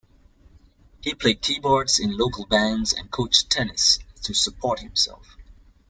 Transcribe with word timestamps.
He 1.01 1.13
played 1.13 1.43
keyboards 1.43 1.99
in 1.99 2.17
local 2.17 2.47
bands 2.47 2.91
and 2.91 3.11
coached 3.11 3.51
tennis 3.51 3.99
to 4.23 4.33
support 4.33 4.79
himself. 4.79 5.37